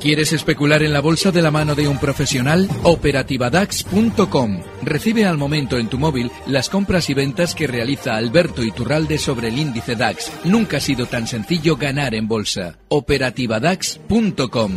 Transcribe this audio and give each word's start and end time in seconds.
¿Quieres 0.00 0.32
especular 0.32 0.82
en 0.82 0.94
la 0.94 1.02
bolsa 1.02 1.30
de 1.30 1.42
la 1.42 1.50
mano 1.50 1.74
de 1.74 1.86
un 1.86 1.98
profesional? 1.98 2.70
Operativadax.com. 2.84 4.62
Recibe 4.82 5.26
al 5.26 5.36
momento 5.36 5.76
en 5.76 5.88
tu 5.90 5.98
móvil 5.98 6.32
las 6.46 6.70
compras 6.70 7.10
y 7.10 7.14
ventas 7.14 7.54
que 7.54 7.66
realiza 7.66 8.16
Alberto 8.16 8.62
Iturralde 8.62 9.18
sobre 9.18 9.48
el 9.48 9.58
índice 9.58 9.96
DAX. 9.96 10.32
Nunca 10.44 10.78
ha 10.78 10.80
sido 10.80 11.04
tan 11.04 11.26
sencillo 11.26 11.76
ganar 11.76 12.14
en 12.14 12.26
bolsa. 12.26 12.78
Operativadax.com. 12.88 14.72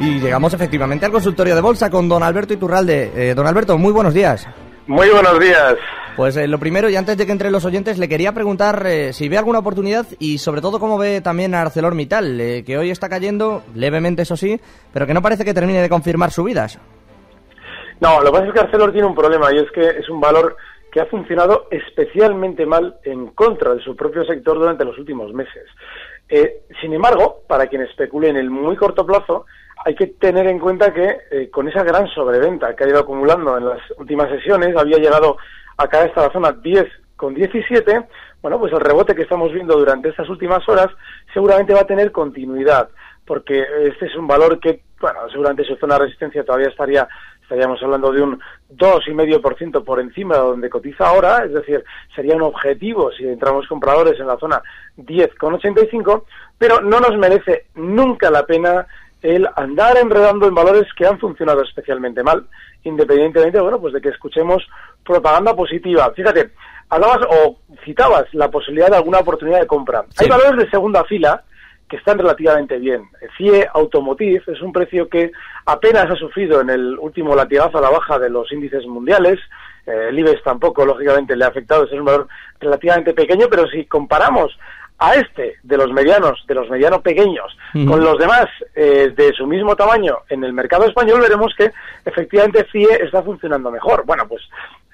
Y 0.00 0.18
llegamos 0.18 0.52
efectivamente 0.52 1.06
al 1.06 1.12
consultorio 1.12 1.54
de 1.54 1.60
bolsa 1.60 1.88
con 1.88 2.08
don 2.08 2.24
Alberto 2.24 2.52
Iturralde. 2.52 3.12
Eh, 3.14 3.34
don 3.34 3.46
Alberto, 3.46 3.78
muy 3.78 3.92
buenos 3.92 4.12
días. 4.12 4.44
Muy 4.88 5.08
buenos 5.10 5.38
días. 5.38 5.76
Pues 6.18 6.36
eh, 6.36 6.48
lo 6.48 6.58
primero, 6.58 6.90
y 6.90 6.96
antes 6.96 7.16
de 7.16 7.26
que 7.26 7.30
entre 7.30 7.52
los 7.52 7.64
oyentes, 7.64 7.96
le 7.96 8.08
quería 8.08 8.32
preguntar 8.32 8.84
eh, 8.88 9.12
si 9.12 9.28
ve 9.28 9.38
alguna 9.38 9.60
oportunidad 9.60 10.04
y 10.18 10.38
sobre 10.38 10.60
todo 10.60 10.80
cómo 10.80 10.98
ve 10.98 11.20
también 11.20 11.54
a 11.54 11.62
ArcelorMittal, 11.62 12.40
eh, 12.40 12.64
que 12.66 12.76
hoy 12.76 12.90
está 12.90 13.08
cayendo 13.08 13.62
levemente, 13.76 14.22
eso 14.22 14.36
sí, 14.36 14.60
pero 14.92 15.06
que 15.06 15.14
no 15.14 15.22
parece 15.22 15.44
que 15.44 15.54
termine 15.54 15.80
de 15.80 15.88
confirmar 15.88 16.32
subidas. 16.32 16.80
No, 18.00 18.20
lo 18.20 18.26
que 18.26 18.32
pasa 18.32 18.46
es 18.46 18.52
que 18.52 18.58
Arcelor 18.58 18.90
tiene 18.90 19.06
un 19.06 19.14
problema 19.14 19.52
y 19.52 19.58
es 19.58 19.70
que 19.70 19.80
es 19.80 20.10
un 20.10 20.20
valor 20.20 20.56
que 20.90 21.00
ha 21.00 21.06
funcionado 21.06 21.68
especialmente 21.70 22.66
mal 22.66 22.96
en 23.04 23.28
contra 23.28 23.74
de 23.74 23.80
su 23.80 23.94
propio 23.94 24.24
sector 24.24 24.58
durante 24.58 24.84
los 24.84 24.98
últimos 24.98 25.32
meses. 25.32 25.66
sin 26.80 26.94
embargo, 26.94 27.42
para 27.46 27.68
quien 27.68 27.82
especule 27.82 28.30
en 28.30 28.38
el 28.38 28.50
muy 28.50 28.74
corto 28.74 29.06
plazo, 29.06 29.46
hay 29.84 29.94
que 29.94 30.08
tener 30.08 30.48
en 30.48 30.58
cuenta 30.58 30.92
que 30.92 31.48
con 31.52 31.68
esa 31.68 31.84
gran 31.84 32.08
sobreventa 32.08 32.74
que 32.74 32.82
ha 32.82 32.88
ido 32.88 32.98
acumulando 32.98 33.56
en 33.56 33.66
las 33.66 33.80
últimas 33.98 34.28
sesiones, 34.30 34.76
había 34.76 34.98
llegado 34.98 35.36
acá 35.78 36.04
está 36.04 36.22
la 36.22 36.32
zona 36.32 36.52
10 36.52 36.86
con 37.16 37.34
17, 37.34 38.06
bueno, 38.42 38.58
pues 38.58 38.72
el 38.72 38.80
rebote 38.80 39.14
que 39.14 39.22
estamos 39.22 39.52
viendo 39.52 39.76
durante 39.76 40.10
estas 40.10 40.28
últimas 40.28 40.68
horas 40.68 40.88
seguramente 41.32 41.74
va 41.74 41.80
a 41.80 41.86
tener 41.86 42.12
continuidad, 42.12 42.90
porque 43.24 43.64
este 43.84 44.06
es 44.06 44.16
un 44.16 44.26
valor 44.26 44.60
que, 44.60 44.82
bueno, 45.00 45.20
seguramente 45.30 45.64
su 45.64 45.76
zona 45.76 45.94
de 45.94 46.04
resistencia 46.04 46.44
todavía 46.44 46.68
estaría, 46.68 47.08
estaríamos 47.42 47.82
hablando 47.82 48.12
de 48.12 48.22
un 48.22 48.40
2,5% 48.76 49.84
por 49.84 50.00
encima 50.00 50.36
de 50.36 50.42
donde 50.42 50.70
cotiza 50.70 51.08
ahora, 51.08 51.44
es 51.44 51.52
decir, 51.52 51.84
sería 52.14 52.36
un 52.36 52.42
objetivo 52.42 53.10
si 53.12 53.26
entramos 53.26 53.66
compradores 53.66 54.18
en 54.20 54.28
la 54.28 54.38
zona 54.38 54.62
10,85, 54.96 56.24
pero 56.56 56.80
no 56.80 57.00
nos 57.00 57.16
merece 57.18 57.66
nunca 57.74 58.30
la 58.30 58.46
pena 58.46 58.86
el 59.22 59.48
andar 59.56 59.96
enredando 59.98 60.46
en 60.46 60.54
valores 60.54 60.86
que 60.94 61.06
han 61.06 61.18
funcionado 61.18 61.62
especialmente 61.62 62.22
mal, 62.22 62.46
independientemente, 62.84 63.60
bueno, 63.60 63.80
pues 63.80 63.94
de 63.94 64.00
que 64.00 64.10
escuchemos 64.10 64.66
propaganda 65.04 65.54
positiva. 65.54 66.12
Fíjate, 66.14 66.50
hablabas 66.88 67.26
o 67.28 67.58
citabas 67.84 68.32
la 68.32 68.50
posibilidad 68.50 68.88
de 68.88 68.96
alguna 68.96 69.18
oportunidad 69.18 69.60
de 69.60 69.66
compra. 69.66 70.04
Hay 70.18 70.28
valores 70.28 70.56
de 70.56 70.70
segunda 70.70 71.04
fila 71.04 71.42
que 71.88 71.96
están 71.96 72.18
relativamente 72.18 72.78
bien. 72.78 73.08
CIE 73.36 73.66
Automotive 73.72 74.42
es 74.46 74.60
un 74.60 74.72
precio 74.72 75.08
que 75.08 75.32
apenas 75.64 76.10
ha 76.10 76.16
sufrido 76.16 76.60
en 76.60 76.70
el 76.70 76.98
último 76.98 77.34
latigazo 77.34 77.78
a 77.78 77.80
la 77.80 77.90
baja 77.90 78.18
de 78.18 78.28
los 78.28 78.52
índices 78.52 78.86
mundiales. 78.86 79.40
Eh, 79.86 80.08
el 80.10 80.18
IBEX 80.18 80.42
tampoco, 80.42 80.84
lógicamente, 80.84 81.34
le 81.34 81.46
ha 81.46 81.48
afectado. 81.48 81.84
es 81.84 81.92
un 81.92 82.04
valor 82.04 82.28
relativamente 82.60 83.14
pequeño, 83.14 83.46
pero 83.50 83.66
si 83.68 83.86
comparamos 83.86 84.56
a 84.98 85.14
este 85.14 85.54
de 85.62 85.76
los 85.76 85.92
medianos, 85.92 86.44
de 86.46 86.54
los 86.54 86.68
medianos 86.68 87.02
pequeños, 87.02 87.56
con 87.72 88.02
los 88.02 88.18
demás 88.18 88.46
eh, 88.74 89.12
de 89.16 89.32
su 89.32 89.46
mismo 89.46 89.76
tamaño 89.76 90.18
en 90.28 90.42
el 90.42 90.52
mercado 90.52 90.86
español, 90.86 91.20
veremos 91.20 91.54
que 91.56 91.70
efectivamente 92.04 92.66
CIE 92.72 93.04
está 93.04 93.22
funcionando 93.22 93.70
mejor. 93.70 94.04
Bueno, 94.04 94.26
pues 94.26 94.42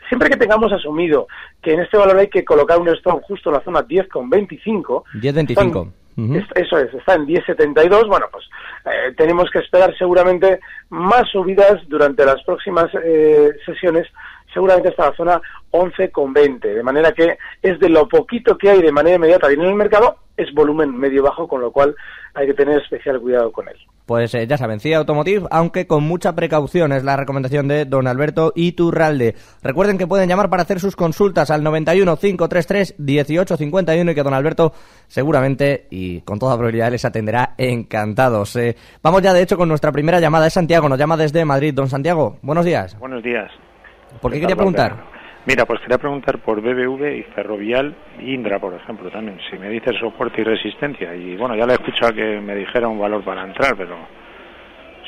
siempre 0.09 0.29
que 0.29 0.37
tengamos 0.37 0.73
asumido 0.73 1.27
que 1.63 1.73
en 1.73 1.81
este 1.81 1.97
valor 1.97 2.19
hay 2.19 2.29
que 2.29 2.45
colocar 2.45 2.79
un 2.79 2.89
stop 2.91 3.23
justo 3.23 3.49
en 3.49 3.55
la 3.55 3.65
zona 3.65 3.81
10,25. 3.81 5.05
10,25. 5.15 5.93
Eso 6.55 6.79
es, 6.79 6.95
está 6.95 7.15
en 7.15 7.27
10,72. 7.27 8.07
Bueno, 8.07 8.27
pues 8.31 8.45
eh, 8.85 9.13
tenemos 9.17 9.51
que 9.51 9.59
esperar 9.59 9.97
seguramente 9.97 10.61
más 10.91 11.29
subidas 11.31 11.81
durante 11.89 12.25
las 12.25 12.43
próximas 12.45 12.87
eh, 13.03 13.51
sesiones 13.67 14.07
seguramente 14.55 14.89
hasta 14.89 15.11
la 15.11 15.17
zona 15.17 15.43
11,20. 15.73 16.61
De 16.61 16.83
manera 16.83 17.13
que 17.13 17.37
es 17.61 17.79
de 17.79 17.89
lo 17.89 18.09
poquito 18.09 18.57
que 18.57 18.71
hay 18.71 18.81
de 18.81 18.93
manera 18.93 19.17
inmediata 19.17 19.49
bien 19.49 19.61
en 19.61 19.69
el 19.69 19.75
mercado, 19.75 20.17
es 20.37 20.53
volumen 20.55 20.97
medio-bajo, 20.97 21.47
con 21.47 21.61
lo 21.61 21.71
cual 21.71 21.95
hay 22.35 22.47
que 22.47 22.55
tener 22.55 22.81
especial 22.81 23.21
cuidado 23.21 23.53
con 23.53 23.69
él. 23.69 23.77
Pues 24.07 24.35
eh, 24.35 24.47
ya 24.47 24.59
saben, 24.59 24.81
CIA 24.81 24.99
Automotive, 24.99 25.47
aunque 25.51 25.87
con 25.87 26.05
mucha 26.05 26.35
precaución, 26.35 26.93
es 26.93 27.05
la 27.05 27.17
recomendación 27.17 27.69
de 27.69 27.87
don 27.87 28.07
Alberto 28.07 28.53
Iturralde. 28.55 29.35
Recuerden 29.63 29.97
que 29.97 30.07
pueden 30.07 30.29
llamar 30.29 30.51
para 30.51 30.63
hacer 30.63 30.79
sus 30.79 30.95
consultas 30.95 31.51
al 31.51 31.63
91 31.63 32.17
533 32.17 32.97
1851 32.99 34.11
y 34.11 34.15
que 34.15 34.23
don 34.23 34.35
Alberto 34.35 34.73
seguramente 35.07 35.87
y 35.91 36.21
con 36.21 36.39
toda 36.39 36.57
probabilidad 36.57 36.91
les 36.91 37.05
atenderá 37.05 37.55
encantados. 37.57 38.57
Eh, 38.57 38.77
vamos 39.03 39.23
ya 39.23 39.33
de 39.33 39.41
hecho 39.41 39.57
con 39.57 39.69
nuestra 39.69 39.91
primera 39.91 40.21
llamada, 40.21 40.49
es 40.49 40.53
Santiago, 40.53 40.89
nos 40.89 40.99
llama 40.99 41.17
desde 41.17 41.45
Madrid. 41.47 41.73
Don 41.73 41.89
Santiago, 41.89 42.37
buenos 42.43 42.67
días. 42.67 42.99
Buenos 42.99 43.23
días. 43.23 43.51
¿Por 44.21 44.33
qué 44.33 44.41
quería 44.41 44.57
preguntar? 44.57 45.15
Mira, 45.47 45.67
pues 45.67 45.81
quería 45.81 45.99
preguntar 45.99 46.39
por 46.39 46.63
BBV 46.63 47.19
y 47.19 47.23
Ferrovial 47.35 47.95
Indra, 48.21 48.59
por 48.59 48.75
ejemplo, 48.75 49.11
también. 49.11 49.39
Si 49.51 49.59
me 49.59 49.69
dices 49.69 49.95
soporte 50.01 50.41
y 50.41 50.45
resistencia. 50.45 51.15
Y 51.15 51.37
bueno, 51.37 51.55
ya 51.55 51.67
le 51.67 51.75
he 51.75 51.77
escuchado 51.77 52.15
que 52.15 52.41
me 52.41 52.55
dijera 52.55 52.89
un 52.89 52.99
valor 52.99 53.23
para 53.23 53.45
entrar, 53.45 53.77
pero 53.77 53.95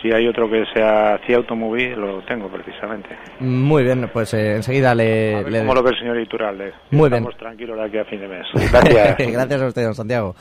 si 0.03 0.13
hay 0.13 0.29
otro 0.29 0.49
que 0.51 0.65
sea 0.75 1.19
CIA 1.27 1.39
Automóvil, 1.39 1.93
lo 1.99 2.23
tengo 2.25 2.49
precisamente. 2.49 3.09
Muy 3.41 3.83
bien, 3.83 4.11
pues 4.13 4.35
eh, 4.35 4.57
enseguida 4.57 4.95
le... 4.95 5.43
¿Cómo 5.43 5.75
lo 5.75 5.83
ve 5.83 5.91
el 5.91 5.99
señor 5.99 6.21
Iturralde? 6.21 6.75
Muy 6.91 7.09
bien. 7.09 7.23
Estamos 7.23 7.39
tranquilos 7.39 7.79
de 7.79 7.85
aquí 7.85 7.99
a 7.99 8.05
fin 8.05 8.21
de 8.21 8.29
mes. 8.29 8.47
Gracias. 8.53 9.17
Gracias 9.33 9.63
a 9.63 9.67
usted, 9.67 9.85
don 9.85 9.95
Santiago. 9.95 10.35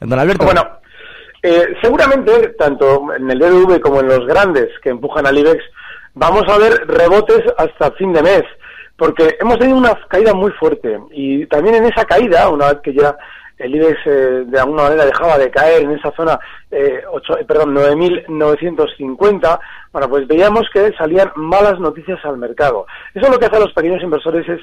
Don 0.00 0.18
Alberto. 0.18 0.46
Bueno, 0.46 0.62
eh, 1.42 1.74
seguramente, 1.82 2.54
tanto 2.58 3.14
en 3.14 3.30
el 3.30 3.38
BBV 3.38 3.78
como 3.80 4.00
en 4.00 4.08
los 4.08 4.26
grandes 4.26 4.68
que 4.82 4.88
empujan 4.88 5.26
al 5.26 5.36
IBEX, 5.36 5.62
vamos 6.14 6.44
a 6.48 6.58
ver 6.58 6.86
rebotes 6.86 7.42
hasta 7.58 7.90
fin 7.92 8.12
de 8.12 8.22
mes, 8.22 8.42
porque 8.96 9.36
hemos 9.40 9.58
tenido 9.58 9.78
una 9.78 9.94
caída 10.08 10.32
muy 10.32 10.50
fuerte 10.52 10.98
y 11.10 11.46
también 11.46 11.76
en 11.76 11.86
esa 11.86 12.04
caída, 12.04 12.48
una 12.48 12.72
vez 12.72 12.80
que 12.82 12.94
ya 12.94 13.16
el 13.58 13.74
IBEX 13.74 13.98
eh, 14.06 14.44
de 14.46 14.60
alguna 14.60 14.84
manera 14.84 15.06
dejaba 15.06 15.38
de 15.38 15.50
caer 15.50 15.82
en 15.82 15.92
esa 15.92 16.10
zona, 16.12 16.38
eh, 16.70 17.02
eh 17.04 17.44
perdón, 17.46 17.74
9.950, 17.74 19.60
bueno, 19.92 20.08
pues 20.08 20.26
veíamos 20.26 20.68
que 20.72 20.92
salían 20.94 21.30
malas 21.36 21.78
noticias 21.78 22.18
al 22.24 22.36
mercado. 22.36 22.86
Eso 23.14 23.30
lo 23.30 23.38
que 23.38 23.46
hacen 23.46 23.60
los 23.60 23.72
pequeños 23.72 24.02
inversores 24.02 24.48
es 24.48 24.60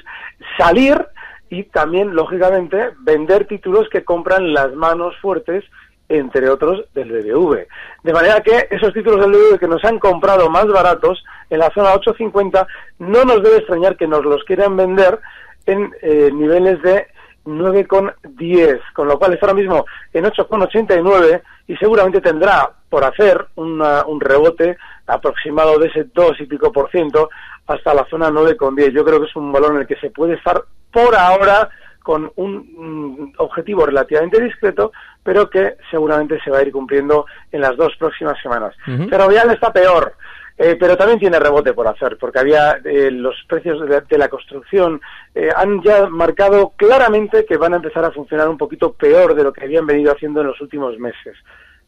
salir 0.58 1.06
y 1.48 1.64
también, 1.64 2.14
lógicamente, 2.14 2.90
vender 3.00 3.46
títulos 3.46 3.88
que 3.90 4.04
compran 4.04 4.52
las 4.52 4.72
manos 4.74 5.14
fuertes 5.20 5.64
entre 6.12 6.50
otros 6.50 6.84
del 6.94 7.10
BBV. 7.10 7.66
De 8.02 8.12
manera 8.12 8.40
que 8.42 8.68
esos 8.70 8.92
títulos 8.92 9.20
del 9.20 9.32
BBV 9.32 9.58
que 9.58 9.68
nos 9.68 9.82
han 9.84 9.98
comprado 9.98 10.50
más 10.50 10.66
baratos 10.66 11.24
en 11.48 11.58
la 11.58 11.70
zona 11.70 11.94
850 11.94 12.66
no 12.98 13.24
nos 13.24 13.42
debe 13.42 13.58
extrañar 13.58 13.96
que 13.96 14.06
nos 14.06 14.24
los 14.24 14.44
quieran 14.44 14.76
vender 14.76 15.18
en 15.64 15.90
eh, 16.02 16.30
niveles 16.32 16.82
de 16.82 17.06
9,10, 17.46 18.80
con 18.92 19.08
lo 19.08 19.18
cual 19.18 19.32
está 19.32 19.46
ahora 19.46 19.58
mismo 19.58 19.86
en 20.12 20.24
8,89 20.24 21.42
y 21.66 21.76
seguramente 21.76 22.20
tendrá 22.20 22.70
por 22.88 23.04
hacer 23.04 23.46
un 23.56 24.20
rebote 24.20 24.76
aproximado 25.06 25.78
de 25.78 25.88
ese 25.88 26.04
2 26.12 26.40
y 26.40 26.46
pico 26.46 26.70
por 26.70 26.90
ciento 26.90 27.30
hasta 27.66 27.94
la 27.94 28.04
zona 28.10 28.28
9,10. 28.28 28.92
Yo 28.92 29.04
creo 29.04 29.18
que 29.18 29.26
es 29.26 29.36
un 29.36 29.50
valor 29.50 29.72
en 29.72 29.78
el 29.78 29.86
que 29.86 29.96
se 29.96 30.10
puede 30.10 30.34
estar 30.34 30.62
por 30.92 31.16
ahora 31.16 31.70
con 32.02 32.32
un 32.36 33.32
objetivo 33.38 33.86
relativamente 33.86 34.42
discreto, 34.42 34.92
pero 35.22 35.48
que 35.48 35.76
seguramente 35.90 36.38
se 36.44 36.50
va 36.50 36.58
a 36.58 36.62
ir 36.62 36.72
cumpliendo 36.72 37.26
en 37.50 37.60
las 37.60 37.76
dos 37.76 37.94
próximas 37.96 38.40
semanas. 38.42 38.74
Pero 38.84 39.08
Ferrovial 39.08 39.50
está 39.50 39.72
peor. 39.72 40.14
Eh, 40.58 40.76
pero 40.78 40.96
también 40.96 41.18
tiene 41.18 41.38
rebote 41.38 41.72
por 41.72 41.88
hacer, 41.88 42.18
porque 42.18 42.38
había 42.38 42.78
eh, 42.84 43.10
los 43.10 43.34
precios 43.48 43.80
de, 43.88 44.18
la 44.18 44.28
construcción 44.28 45.00
eh, 45.34 45.48
han 45.56 45.82
ya 45.82 46.06
marcado 46.08 46.74
claramente 46.76 47.46
que 47.46 47.56
van 47.56 47.72
a 47.72 47.76
empezar 47.76 48.04
a 48.04 48.10
funcionar 48.10 48.48
un 48.48 48.58
poquito 48.58 48.92
peor 48.92 49.34
de 49.34 49.44
lo 49.44 49.52
que 49.52 49.64
habían 49.64 49.86
venido 49.86 50.12
haciendo 50.12 50.42
en 50.42 50.48
los 50.48 50.60
últimos 50.60 50.98
meses. 50.98 51.36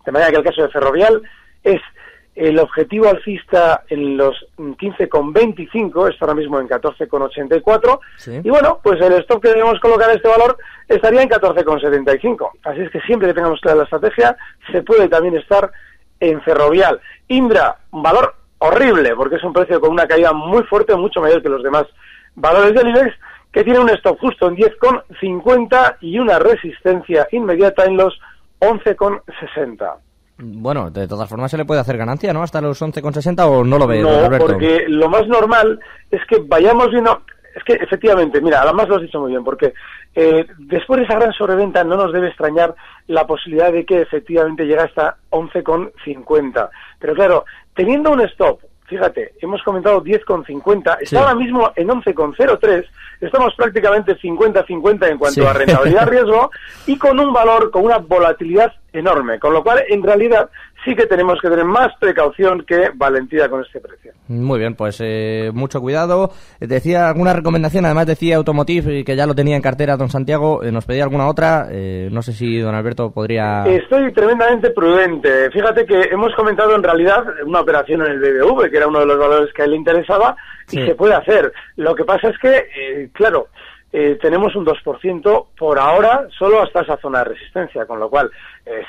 De 0.04 0.12
manera 0.12 0.30
que 0.30 0.38
el 0.38 0.44
caso 0.44 0.62
de 0.62 0.70
Ferrovial 0.70 1.22
es 1.62 1.80
el 2.34 2.58
objetivo 2.58 3.08
alcista 3.08 3.84
en 3.88 4.16
los 4.16 4.34
15,25 4.58 6.10
está 6.10 6.24
ahora 6.24 6.34
mismo 6.34 6.58
en 6.58 6.68
14,84. 6.68 8.00
Y 8.42 8.50
bueno, 8.50 8.80
pues 8.82 9.00
el 9.00 9.12
stop 9.14 9.42
que 9.42 9.50
debemos 9.50 9.78
colocar 9.80 10.10
este 10.10 10.28
valor 10.28 10.56
estaría 10.88 11.22
en 11.22 11.28
14,75. 11.28 12.50
Así 12.64 12.80
es 12.80 12.90
que 12.90 13.00
siempre 13.02 13.28
que 13.28 13.34
tengamos 13.34 13.60
clara 13.60 13.78
la 13.78 13.84
estrategia, 13.84 14.36
se 14.72 14.82
puede 14.82 15.08
también 15.08 15.36
estar 15.36 15.70
en 16.18 16.40
ferrovial. 16.42 17.00
Indra, 17.28 17.76
un 17.92 18.02
valor 18.02 18.34
horrible, 18.58 19.14
porque 19.14 19.36
es 19.36 19.44
un 19.44 19.52
precio 19.52 19.80
con 19.80 19.90
una 19.90 20.06
caída 20.06 20.32
muy 20.32 20.62
fuerte, 20.64 20.96
mucho 20.96 21.20
mayor 21.20 21.42
que 21.42 21.48
los 21.48 21.62
demás 21.62 21.84
valores 22.34 22.74
del 22.74 22.88
IBEX, 22.88 23.14
que 23.52 23.62
tiene 23.62 23.78
un 23.78 23.90
stop 23.90 24.18
justo 24.18 24.48
en 24.48 24.56
10,50 24.56 25.98
y 26.00 26.18
una 26.18 26.40
resistencia 26.40 27.28
inmediata 27.30 27.84
en 27.84 27.96
los 27.96 28.18
11,60. 28.60 29.94
Bueno, 30.38 30.90
de 30.90 31.06
todas 31.06 31.28
formas 31.28 31.50
se 31.50 31.56
le 31.56 31.64
puede 31.64 31.80
hacer 31.80 31.96
ganancia, 31.96 32.32
¿no? 32.32 32.42
Hasta 32.42 32.60
los 32.60 32.80
11,60 32.82 33.46
o 33.46 33.64
no 33.64 33.78
lo 33.78 33.86
ve, 33.86 34.00
No, 34.00 34.28
porque 34.38 34.84
lo 34.88 35.08
más 35.08 35.26
normal 35.28 35.78
es 36.10 36.20
que 36.26 36.38
vayamos 36.46 36.90
viendo... 36.90 37.22
es 37.54 37.62
que 37.62 37.74
efectivamente, 37.74 38.40
mira, 38.40 38.62
además 38.62 38.88
lo 38.88 38.96
has 38.96 39.02
dicho 39.02 39.20
muy 39.20 39.30
bien, 39.30 39.44
porque 39.44 39.74
eh, 40.16 40.44
después 40.58 40.98
de 40.98 41.04
esa 41.04 41.18
gran 41.18 41.32
sobreventa 41.32 41.84
no 41.84 41.96
nos 41.96 42.12
debe 42.12 42.28
extrañar 42.28 42.74
la 43.06 43.26
posibilidad 43.26 43.72
de 43.72 43.84
que 43.84 44.00
efectivamente 44.00 44.64
llegue 44.64 44.80
hasta 44.80 45.16
11,50. 45.30 46.68
Pero 46.98 47.14
claro, 47.14 47.44
teniendo 47.74 48.10
un 48.10 48.22
stop, 48.22 48.60
fíjate, 48.86 49.32
hemos 49.40 49.62
comentado 49.62 50.02
10,50, 50.02 50.98
está 51.00 51.20
ahora 51.20 51.34
mismo 51.34 51.72
en 51.74 51.88
11,03, 51.88 52.86
estamos 53.20 53.54
prácticamente 53.56 54.16
50-50 54.18 55.10
en 55.10 55.18
cuanto 55.18 55.48
a 55.48 55.52
rentabilidad-riesgo 55.52 56.50
y 56.86 56.98
con 56.98 57.18
un 57.18 57.32
valor, 57.32 57.70
con 57.70 57.84
una 57.84 57.98
volatilidad 57.98 58.72
enorme, 58.92 59.38
con 59.38 59.52
lo 59.52 59.62
cual 59.62 59.82
en 59.88 60.02
realidad 60.02 60.48
sí 60.84 60.94
que 60.94 61.06
tenemos 61.06 61.38
que 61.40 61.48
tener 61.48 61.64
más 61.64 61.88
precaución 61.98 62.64
que 62.66 62.90
valentía 62.94 63.48
con 63.48 63.62
este 63.62 63.80
precio. 63.80 64.12
Muy 64.28 64.58
bien, 64.58 64.74
pues 64.74 65.00
eh, 65.02 65.50
mucho 65.52 65.80
cuidado. 65.80 66.30
Decía 66.60 67.08
alguna 67.08 67.32
recomendación, 67.32 67.84
además 67.84 68.06
decía 68.06 68.36
Automotive 68.36 69.04
que 69.04 69.16
ya 69.16 69.26
lo 69.26 69.34
tenía 69.34 69.56
en 69.56 69.62
cartera 69.62 69.96
don 69.96 70.08
Santiago, 70.08 70.62
eh, 70.62 70.72
nos 70.72 70.86
pedía 70.86 71.04
alguna 71.04 71.28
otra, 71.28 71.68
eh, 71.70 72.08
no 72.10 72.22
sé 72.22 72.32
si 72.32 72.58
don 72.58 72.74
Alberto 72.74 73.10
podría... 73.10 73.64
Estoy 73.64 74.12
tremendamente 74.12 74.70
prudente. 74.70 75.50
Fíjate 75.50 75.84
que 75.86 76.08
hemos 76.10 76.34
comentado 76.34 76.74
en 76.74 76.82
realidad 76.82 77.24
una 77.46 77.60
operación 77.60 78.02
en 78.02 78.12
el 78.12 78.20
BBV, 78.20 78.70
que 78.70 78.76
era 78.76 78.88
uno 78.88 79.00
de 79.00 79.06
los 79.06 79.18
valores 79.18 79.52
que 79.52 79.62
a 79.62 79.64
él 79.64 79.72
le 79.72 79.76
interesaba, 79.78 80.36
y 80.70 80.84
se 80.84 80.94
puede 80.94 81.14
hacer. 81.14 81.52
Lo 81.76 81.94
que 81.94 82.04
pasa 82.04 82.28
es 82.28 82.38
que, 82.38 83.10
claro, 83.12 83.48
eh, 83.96 84.18
tenemos 84.20 84.56
un 84.56 84.66
2% 84.66 85.46
por 85.56 85.78
ahora 85.78 86.26
solo 86.36 86.60
hasta 86.60 86.80
esa 86.80 86.96
zona 86.96 87.20
de 87.20 87.26
resistencia, 87.26 87.86
con 87.86 88.00
lo 88.00 88.10
cual 88.10 88.28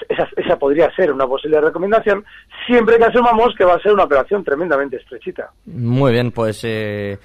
esa, 0.09 0.27
esa, 0.35 0.57
podría 0.57 0.89
ser 0.95 1.11
una 1.11 1.27
posible 1.27 1.61
recomendación, 1.61 2.25
siempre 2.65 2.97
que 2.97 3.03
asumamos 3.03 3.53
que 3.55 3.65
va 3.65 3.75
a 3.75 3.79
ser 3.79 3.93
una 3.93 4.05
operación 4.05 4.43
tremendamente 4.43 4.97
estrechita. 4.97 5.51
Muy 5.67 6.11
bien, 6.11 6.31
pues 6.31 6.63
eh, 6.63 7.19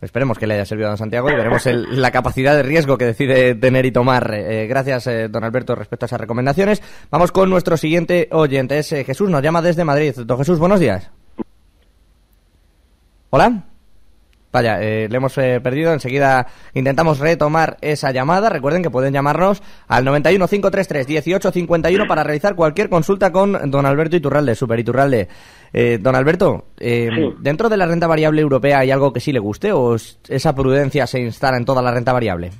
esperemos 0.00 0.36
que 0.40 0.48
le 0.48 0.54
haya 0.54 0.64
servido 0.64 0.88
a 0.88 0.90
don 0.90 0.98
Santiago 0.98 1.30
y 1.30 1.36
veremos 1.36 1.64
la 1.66 2.10
capacidad 2.10 2.56
de 2.56 2.64
riesgo 2.64 2.98
que 2.98 3.04
decide 3.04 3.54
tener 3.54 3.86
y 3.86 3.92
tomar. 3.92 4.34
Eh, 4.34 4.66
gracias, 4.66 5.08
don 5.30 5.44
Alberto, 5.44 5.76
respecto 5.76 6.06
a 6.06 6.08
esas 6.08 6.20
recomendaciones. 6.20 6.82
Vamos 7.12 7.30
con 7.30 7.48
nuestro 7.48 7.76
siguiente 7.76 8.28
oyente, 8.32 8.78
es 8.78 8.88
Jesús, 8.88 9.30
nos 9.30 9.40
llama 9.40 9.62
desde 9.62 9.84
Madrid. 9.84 10.14
Don 10.26 10.38
Jesús, 10.38 10.58
buenos 10.58 10.80
días. 10.80 11.12
Hola. 13.30 13.71
Vaya, 14.52 14.82
eh, 14.82 15.08
le 15.08 15.16
hemos 15.16 15.36
eh, 15.38 15.60
perdido. 15.62 15.92
Enseguida 15.92 16.46
intentamos 16.74 17.18
retomar 17.18 17.78
esa 17.80 18.12
llamada. 18.12 18.50
Recuerden 18.50 18.82
que 18.82 18.90
pueden 18.90 19.14
llamarnos 19.14 19.62
al 19.88 20.04
91 20.04 20.46
533 20.46 21.08
1851 21.08 22.06
para 22.06 22.22
realizar 22.22 22.54
cualquier 22.54 22.90
consulta 22.90 23.32
con 23.32 23.70
don 23.70 23.86
Alberto 23.86 24.16
Iturralde, 24.16 24.54
Super 24.54 24.78
Iturralde. 24.78 25.28
Eh, 25.72 25.98
don 25.98 26.14
Alberto, 26.14 26.66
¿dentro 26.76 27.70
de 27.70 27.76
la 27.78 27.86
renta 27.86 28.06
variable 28.06 28.42
europea 28.42 28.80
hay 28.80 28.90
algo 28.90 29.10
que 29.10 29.20
sí 29.20 29.32
le 29.32 29.38
guste 29.38 29.72
o 29.72 29.94
esa 29.94 30.54
prudencia 30.54 31.06
se 31.06 31.20
instala 31.20 31.56
en 31.56 31.64
toda 31.64 31.80
la 31.80 31.92
renta 31.92 32.12
variable? 32.12 32.50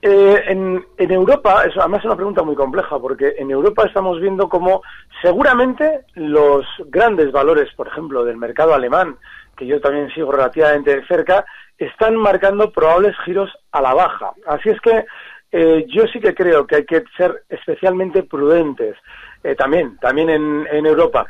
en, 0.00 0.84
en, 0.96 1.10
Europa, 1.10 1.64
eso 1.64 1.80
además 1.80 2.00
es 2.00 2.06
una 2.06 2.16
pregunta 2.16 2.42
muy 2.42 2.54
compleja, 2.54 2.98
porque 2.98 3.34
en 3.36 3.50
Europa 3.50 3.84
estamos 3.84 4.20
viendo 4.20 4.48
como 4.48 4.82
seguramente 5.20 6.04
los 6.14 6.64
grandes 6.86 7.32
valores, 7.32 7.68
por 7.74 7.88
ejemplo, 7.88 8.24
del 8.24 8.36
mercado 8.36 8.74
alemán, 8.74 9.16
que 9.58 9.66
yo 9.66 9.80
también 9.80 10.08
sigo 10.10 10.30
relativamente 10.30 10.96
de 10.96 11.06
cerca, 11.06 11.44
están 11.76 12.16
marcando 12.16 12.72
probables 12.72 13.16
giros 13.24 13.50
a 13.72 13.82
la 13.82 13.92
baja. 13.92 14.32
Así 14.46 14.70
es 14.70 14.80
que 14.80 15.04
eh, 15.50 15.86
yo 15.88 16.06
sí 16.06 16.20
que 16.20 16.34
creo 16.34 16.66
que 16.66 16.76
hay 16.76 16.84
que 16.84 17.02
ser 17.16 17.42
especialmente 17.48 18.22
prudentes, 18.22 18.96
eh, 19.42 19.54
también, 19.54 19.96
también 19.98 20.28
en, 20.30 20.86
Europa. 20.86 21.26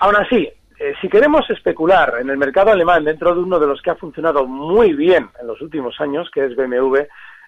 Aún 0.00 0.16
así, 0.16 0.48
eh, 0.78 0.94
si 1.00 1.08
queremos 1.08 1.48
especular 1.50 2.14
en 2.20 2.30
el 2.30 2.38
mercado 2.38 2.72
alemán 2.72 3.04
dentro 3.04 3.34
de 3.34 3.40
uno 3.40 3.58
de 3.58 3.66
los 3.66 3.82
que 3.82 3.90
ha 3.90 3.96
funcionado 3.96 4.46
muy 4.46 4.94
bien 4.94 5.28
en 5.40 5.46
los 5.46 5.60
últimos 5.60 6.00
años, 6.00 6.30
que 6.32 6.44
es 6.44 6.56
BMW, 6.56 6.96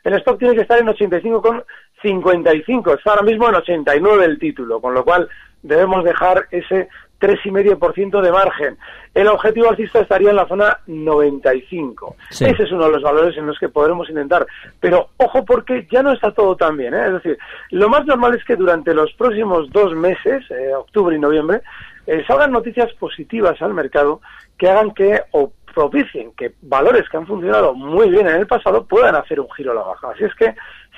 el 0.05 0.15
stock 0.15 0.39
tiene 0.39 0.55
que 0.55 0.63
estar 0.63 0.79
en 0.79 0.89
85,55, 0.89 2.99
está 2.99 3.11
ahora 3.11 3.23
mismo 3.23 3.49
en 3.49 3.55
89 3.55 4.25
el 4.25 4.39
título, 4.39 4.81
con 4.81 4.95
lo 4.95 5.05
cual 5.05 5.29
debemos 5.63 6.05
dejar 6.05 6.47
ese 6.51 6.89
3,5% 7.23 8.21
de 8.21 8.33
margen. 8.33 8.77
El 9.15 9.29
objetivo 9.29 9.71
alcista 9.71 10.01
estaría 10.01 10.31
en 10.31 10.37
la 10.37 10.49
zona 10.49 10.81
95. 10.89 12.17
Ese 12.31 12.51
es 12.51 12.73
uno 12.73 12.87
de 12.87 12.91
los 12.91 13.03
valores 13.03 13.37
en 13.39 13.47
los 13.47 13.59
que 13.61 13.69
podremos 13.69 14.09
intentar. 14.09 14.45
Pero 14.81 15.11
ojo 15.19 15.45
porque 15.45 15.87
ya 15.91 16.03
no 16.03 16.13
está 16.13 16.33
todo 16.33 16.57
tan 16.57 16.77
bien. 16.77 16.95
¿eh? 16.95 17.07
Es 17.07 17.13
decir, 17.13 17.39
lo 17.71 17.89
más 17.89 18.05
normal 18.07 18.35
es 18.35 18.45
que 18.45 18.57
durante 18.57 18.93
los 18.93 19.13
próximos 19.13 19.71
dos 19.71 19.95
meses, 19.95 20.45
eh, 20.51 20.75
octubre 20.75 21.15
y 21.15 21.21
noviembre, 21.21 21.63
eh, 22.09 22.25
salgan 22.27 22.51
noticias 22.51 22.93
positivas 22.95 23.63
al 23.63 23.73
mercado 23.73 24.21
que 24.59 24.69
hagan 24.69 24.91
que 24.91 25.23
o 25.31 25.53
propicien 25.73 26.33
que 26.33 26.53
valores 26.63 27.09
que 27.09 27.17
han 27.17 27.27
funcionado 27.27 27.73
muy 27.73 28.11
bien 28.11 28.27
en 28.29 28.37
el 28.37 28.47
pasado 28.47 28.85
puedan 28.85 29.15
hacer 29.15 29.41
un 29.41 29.51
giro 29.53 29.73
a 29.73 29.77
la 29.77 29.83
baja. 29.83 30.11
Así 30.11 30.25
es 30.25 30.35
que 30.35 30.55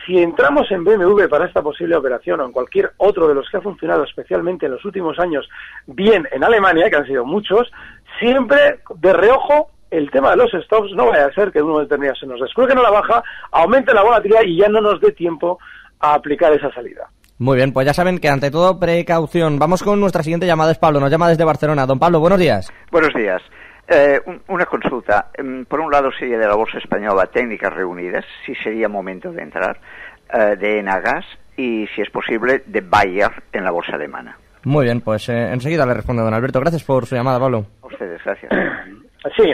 si 0.06 0.18
entramos 0.18 0.70
en 0.70 0.84
BMW 0.84 1.28
para 1.28 1.46
esta 1.46 1.62
posible 1.62 1.96
operación 1.96 2.40
o 2.40 2.46
en 2.46 2.52
cualquier 2.52 2.92
otro 2.98 3.28
de 3.28 3.34
los 3.34 3.48
que 3.48 3.56
ha 3.56 3.60
funcionado 3.60 4.04
especialmente 4.04 4.66
en 4.66 4.72
los 4.72 4.84
últimos 4.84 5.18
años 5.18 5.48
bien 5.86 6.26
en 6.30 6.44
Alemania, 6.44 6.90
que 6.90 6.96
han 6.96 7.06
sido 7.06 7.24
muchos, 7.24 7.70
siempre 8.18 8.80
de 8.96 9.12
reojo 9.12 9.70
el 9.90 10.10
tema 10.10 10.30
de 10.30 10.36
los 10.36 10.50
stops 10.50 10.92
no 10.94 11.06
vaya 11.06 11.26
a 11.26 11.32
ser 11.32 11.52
que 11.52 11.62
uno 11.62 11.78
determinado 11.78 12.16
se 12.16 12.26
nos 12.26 12.40
descuelgue 12.40 12.74
en 12.74 12.82
la 12.82 12.90
baja, 12.90 13.22
aumente 13.52 13.94
la 13.94 14.02
volatilidad 14.02 14.42
y 14.42 14.58
ya 14.58 14.68
no 14.68 14.80
nos 14.80 15.00
dé 15.00 15.12
tiempo 15.12 15.58
a 16.00 16.14
aplicar 16.14 16.52
esa 16.52 16.72
salida. 16.72 17.08
Muy 17.38 17.56
bien, 17.56 17.72
pues 17.72 17.86
ya 17.86 17.94
saben 17.94 18.18
que 18.18 18.28
ante 18.28 18.50
todo 18.50 18.78
precaución. 18.78 19.58
Vamos 19.58 19.82
con 19.82 20.00
nuestra 20.00 20.22
siguiente 20.22 20.46
llamada, 20.46 20.72
es 20.72 20.78
Pablo, 20.78 21.00
nos 21.00 21.10
llama 21.10 21.28
desde 21.28 21.44
Barcelona. 21.44 21.86
Don 21.86 21.98
Pablo, 21.98 22.20
buenos 22.20 22.38
días. 22.38 22.72
Buenos 22.90 23.12
días. 23.14 23.42
Eh, 23.86 24.20
una 24.48 24.66
consulta. 24.66 25.30
Mm, 25.42 25.64
por 25.64 25.80
un 25.80 25.90
lado 25.90 26.10
sería 26.12 26.38
de 26.38 26.46
la 26.46 26.54
Bolsa 26.54 26.78
Española 26.78 27.26
Técnicas 27.26 27.72
Reunidas, 27.72 28.24
si 28.46 28.54
sería 28.54 28.88
momento 28.88 29.30
de 29.32 29.42
entrar, 29.42 29.78
eh, 30.32 30.56
de 30.56 30.78
Enagas 30.78 31.24
y, 31.56 31.86
si 31.94 32.00
es 32.00 32.10
posible, 32.10 32.62
de 32.66 32.80
Bayer 32.80 33.30
en 33.52 33.64
la 33.64 33.70
Bolsa 33.70 33.94
alemana. 33.94 34.38
Muy 34.64 34.86
bien, 34.86 35.02
pues 35.02 35.28
eh, 35.28 35.52
enseguida 35.52 35.84
le 35.84 35.94
responde 35.94 36.22
don 36.22 36.32
Alberto. 36.32 36.60
Gracias 36.60 36.82
por 36.84 37.04
su 37.04 37.14
llamada, 37.14 37.38
Pablo. 37.38 37.66
A 37.82 37.86
ustedes, 37.86 38.22
gracias. 38.24 38.52
Sí, 39.38 39.50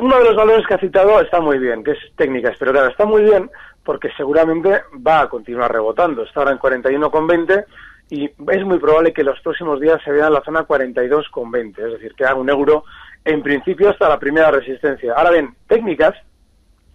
uno 0.00 0.18
de 0.18 0.24
los 0.24 0.36
valores 0.36 0.64
que 0.68 0.74
ha 0.74 0.78
citado 0.78 1.20
está 1.20 1.40
muy 1.40 1.58
bien, 1.58 1.82
que 1.82 1.90
es 1.90 1.98
técnicas, 2.14 2.54
pero 2.60 2.70
claro, 2.70 2.86
está 2.86 3.04
muy 3.04 3.24
bien 3.24 3.50
porque 3.84 4.08
seguramente 4.16 4.82
va 5.04 5.22
a 5.22 5.28
continuar 5.28 5.72
rebotando. 5.72 6.22
Está 6.22 6.40
ahora 6.40 6.52
en 6.52 6.58
41,20 6.58 7.64
y 8.10 8.24
es 8.24 8.64
muy 8.64 8.78
probable 8.78 9.12
que 9.12 9.24
los 9.24 9.40
próximos 9.40 9.80
días 9.80 10.00
se 10.04 10.12
vea 10.12 10.28
en 10.28 10.34
la 10.34 10.42
zona 10.42 10.66
42,20, 10.66 11.78
es 11.78 11.92
decir, 11.92 12.14
que 12.14 12.24
haga 12.24 12.34
un 12.34 12.48
euro 12.48 12.84
en 13.24 13.42
principio 13.42 13.90
hasta 13.90 14.08
la 14.08 14.18
primera 14.18 14.50
resistencia. 14.50 15.14
Ahora 15.14 15.30
bien, 15.30 15.54
técnicas 15.66 16.14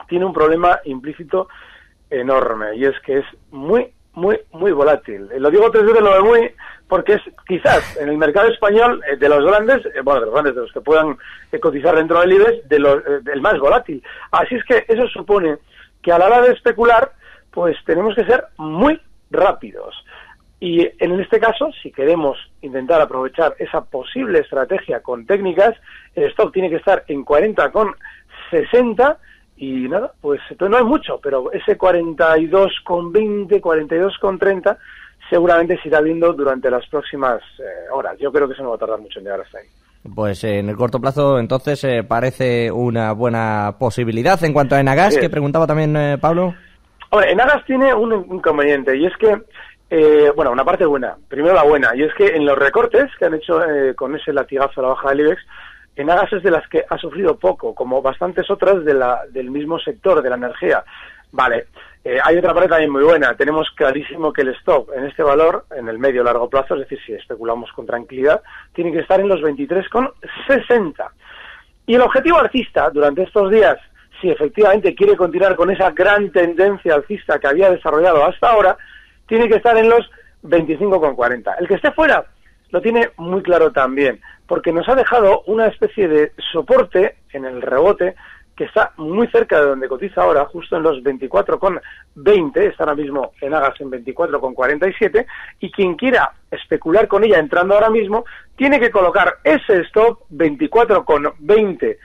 tiene 0.08 0.26
un 0.26 0.34
problema 0.34 0.80
implícito 0.86 1.48
enorme 2.10 2.76
y 2.76 2.86
es 2.86 3.00
que 3.02 3.20
es 3.20 3.26
muy, 3.52 3.92
muy, 4.14 4.40
muy 4.52 4.72
volátil. 4.72 5.30
Lo 5.38 5.50
digo 5.50 5.72
tres 5.72 5.86
veces 5.86 6.02
lo 6.02 6.14
de 6.14 6.22
muy 6.22 6.52
porque 6.88 7.14
es 7.14 7.22
quizás 7.48 7.98
en 7.98 8.10
el 8.10 8.18
mercado 8.18 8.50
español 8.50 9.02
eh, 9.08 9.16
de 9.16 9.30
los 9.30 9.46
grandes, 9.46 9.86
eh, 9.86 10.02
bueno, 10.04 10.22
de 10.22 10.26
los 10.26 10.34
grandes, 10.34 10.56
de 10.56 10.62
los 10.62 10.72
que 10.74 10.82
puedan 10.82 11.18
eh, 11.52 11.60
cotizar 11.60 11.96
dentro 11.96 12.20
del 12.20 12.34
IBEX, 12.34 12.68
de 12.68 12.80
los, 12.80 13.04
del 13.24 13.42
más 13.42 13.60
volátil. 13.60 14.04
Así 14.32 14.56
es 14.56 14.64
que 14.66 14.86
eso 14.88 15.08
supone 15.08 15.60
que 16.02 16.12
a 16.12 16.18
la 16.18 16.26
hora 16.26 16.42
de 16.42 16.54
especular, 16.54 17.12
pues 17.52 17.78
tenemos 17.86 18.16
que 18.16 18.26
ser 18.26 18.46
muy 18.58 19.00
rápidos. 19.30 19.96
Y 20.60 20.82
en 21.00 21.20
este 21.20 21.40
caso, 21.40 21.72
si 21.82 21.92
queremos 21.92 22.38
intentar 22.62 23.00
aprovechar 23.00 23.56
esa 23.60 23.82
posible 23.82 24.40
estrategia 24.40 25.02
con 25.02 25.26
técnicas, 25.26 25.76
el 26.16 26.26
stock 26.26 26.52
tiene 26.52 26.70
que 26.70 26.76
estar 26.76 27.06
en 27.08 27.24
40 27.24 27.72
con 27.72 27.96
60 28.50 29.18
y 29.56 29.88
nada, 29.88 30.14
pues 30.22 30.42
no 30.60 30.78
hay 30.78 30.84
mucho, 30.84 31.20
pero 31.22 31.52
ese 31.52 31.78
42 31.78 32.72
con 32.84 33.12
20, 33.12 33.62
42 33.62 34.18
con 34.20 34.38
30 34.38 34.78
seguramente 35.30 35.80
se 35.82 35.90
irá 35.90 36.02
viendo 36.02 36.34
durante 36.34 36.70
las 36.72 36.86
próximas 36.88 37.42
eh, 37.60 37.92
horas. 37.92 38.18
Yo 38.20 38.32
creo 38.32 38.48
que 38.48 38.54
eso 38.54 38.64
no 38.64 38.70
va 38.70 38.76
a 38.76 38.80
tardar 38.80 39.00
mucho 39.00 39.20
en 39.20 39.26
llegar 39.26 39.42
hasta 39.42 39.60
ahí. 39.60 39.68
Pues 40.16 40.44
eh, 40.44 40.60
en 40.60 40.70
el 40.70 40.76
corto 40.76 41.00
plazo, 41.00 41.40
entonces, 41.40 41.84
eh, 41.84 42.04
parece 42.04 42.72
una 42.72 43.12
buena 43.12 43.76
posibilidad. 43.78 44.42
En 44.44 44.54
cuanto 44.54 44.76
a 44.76 44.80
Enagas, 44.80 45.18
que 45.18 45.30
preguntaba 45.30 45.68
también 45.68 46.18
Pablo. 46.20 46.56
Hombre, 47.12 47.32
Enagas 47.32 47.66
tiene 47.66 47.94
un 47.94 48.14
inconveniente 48.32 48.96
y 48.96 49.06
es 49.06 49.16
que 49.18 49.42
eh, 49.90 50.32
bueno, 50.36 50.52
una 50.52 50.66
parte 50.66 50.86
buena. 50.86 51.16
Primero 51.28 51.56
la 51.56 51.64
buena, 51.64 51.96
y 51.96 52.04
es 52.04 52.14
que 52.14 52.28
en 52.28 52.46
los 52.46 52.58
recortes 52.58 53.10
que 53.18 53.26
han 53.26 53.34
hecho 53.34 53.64
eh, 53.64 53.96
con 53.96 54.16
ese 54.16 54.34
latigazo 54.34 54.80
a 54.80 54.84
la 54.84 54.90
baja 54.90 55.10
del 55.10 55.22
IBEX, 55.22 55.42
Enagas 55.96 56.32
es 56.32 56.44
de 56.44 56.52
las 56.52 56.66
que 56.70 56.86
ha 56.90 56.98
sufrido 56.98 57.38
poco, 57.38 57.76
como 57.76 58.02
bastantes 58.02 58.50
otras 58.50 58.86
de 58.86 58.94
la, 58.94 59.22
del 59.32 59.52
mismo 59.52 59.80
sector, 59.80 60.22
de 60.22 60.30
la 60.30 60.38
energía. 60.38 60.84
Vale, 61.32 61.68
eh, 62.06 62.18
hay 62.24 62.38
otra 62.38 62.54
parte 62.54 62.70
también 62.70 62.92
muy 62.92 63.04
buena. 63.04 63.36
Tenemos 63.36 63.70
clarísimo 63.76 64.32
que 64.32 64.44
el 64.44 64.50
stop 64.50 64.92
en 64.96 65.06
este 65.06 65.24
valor, 65.24 65.66
en 65.76 65.90
el 65.90 66.00
medio 66.00 66.24
largo 66.24 66.50
plazo, 66.50 66.76
es 66.76 66.82
decir, 66.82 67.00
si 67.06 67.14
especulamos 67.14 67.72
con 67.74 67.86
tranquilidad, 67.86 68.42
tiene 68.74 68.94
que 68.94 69.00
estar 69.00 69.20
en 69.20 69.28
los 69.28 69.42
23,60. 69.42 71.10
Y 71.86 71.96
el 71.96 72.02
objetivo 72.02 72.40
alcista 72.40 72.90
durante 72.92 73.24
estos 73.24 73.52
días, 73.52 73.78
si 74.22 74.30
efectivamente 74.30 74.96
quiere 74.96 75.18
continuar 75.18 75.56
con 75.56 75.70
esa 75.70 75.92
gran 75.92 76.32
tendencia 76.32 76.96
alcista 76.96 77.40
que 77.40 77.48
había 77.48 77.72
desarrollado 77.72 78.26
hasta 78.26 78.52
ahora, 78.52 78.78
tiene 79.30 79.48
que 79.48 79.56
estar 79.56 79.78
en 79.78 79.90
los 79.90 80.10
25,40. 80.44 81.56
El 81.60 81.68
que 81.68 81.76
esté 81.76 81.92
fuera 81.92 82.26
lo 82.72 82.82
tiene 82.82 83.10
muy 83.18 83.42
claro 83.42 83.72
también, 83.72 84.20
porque 84.48 84.74
nos 84.74 84.88
ha 84.90 84.96
dejado 84.96 85.44
una 85.48 85.68
especie 85.68 86.08
de 86.08 86.34
soporte 86.52 87.16
en 87.32 87.46
el 87.46 87.62
rebote 87.62 88.16
que 88.56 88.66
está 88.66 88.92
muy 88.98 89.26
cerca 89.28 89.58
de 89.62 89.68
donde 89.68 89.88
cotiza 89.88 90.22
ahora, 90.22 90.44
justo 90.46 90.76
en 90.76 90.84
los 90.84 90.98
24,20, 90.98 92.58
está 92.58 92.84
ahora 92.84 92.96
mismo 92.96 93.32
en 93.40 93.54
Agas 93.54 93.80
en 93.80 93.90
24,47, 93.90 95.26
y 95.62 95.72
quien 95.72 95.96
quiera 95.96 96.34
especular 96.52 97.08
con 97.08 97.24
ella 97.24 97.40
entrando 97.40 97.76
ahora 97.76 97.90
mismo, 97.90 98.26
tiene 98.58 98.78
que 98.78 98.92
colocar 98.92 99.38
ese 99.46 99.80
stop 99.84 100.24
24,20 100.32 101.98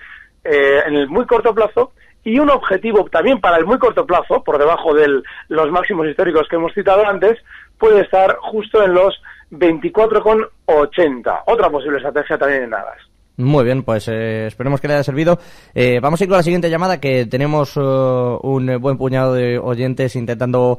eh, 0.44 0.82
en 0.86 0.94
el 0.94 1.08
muy 1.08 1.26
corto 1.26 1.52
plazo 1.52 1.92
y 2.24 2.38
un 2.38 2.50
objetivo 2.50 3.04
también 3.10 3.40
para 3.40 3.58
el 3.58 3.66
muy 3.66 3.78
corto 3.78 4.06
plazo, 4.06 4.42
por 4.42 4.58
debajo 4.58 4.94
de 4.94 5.22
los 5.48 5.70
máximos 5.70 6.08
históricos 6.08 6.48
que 6.48 6.56
hemos 6.56 6.72
citado 6.72 7.06
antes, 7.06 7.38
puede 7.78 8.00
estar 8.00 8.36
justo 8.40 8.82
en 8.82 8.94
los 8.94 9.14
24,80. 9.50 11.42
Otra 11.46 11.70
posible 11.70 11.98
estrategia 11.98 12.38
también 12.38 12.64
en 12.64 12.74
Agas. 12.74 12.98
Muy 13.36 13.64
bien, 13.64 13.82
pues 13.82 14.08
eh, 14.08 14.46
esperemos 14.46 14.80
que 14.80 14.88
le 14.88 14.94
haya 14.94 15.02
servido. 15.02 15.38
Eh, 15.74 15.98
vamos 16.00 16.20
a 16.20 16.24
ir 16.24 16.30
con 16.30 16.36
la 16.36 16.42
siguiente 16.42 16.70
llamada, 16.70 17.00
que 17.00 17.26
tenemos 17.26 17.76
eh, 17.76 17.80
un 17.80 18.78
buen 18.80 18.96
puñado 18.96 19.34
de 19.34 19.58
oyentes 19.58 20.14
intentando 20.16 20.78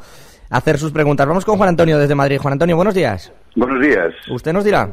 hacer 0.49 0.77
sus 0.77 0.91
preguntas. 0.91 1.27
Vamos 1.27 1.45
con 1.45 1.57
Juan 1.57 1.69
Antonio 1.69 1.97
desde 1.99 2.15
Madrid. 2.15 2.39
Juan 2.39 2.53
Antonio, 2.53 2.75
buenos 2.77 2.95
días. 2.95 3.31
Buenos 3.55 3.81
días. 3.81 4.13
¿Usted 4.29 4.53
nos 4.53 4.63
dirá? 4.63 4.89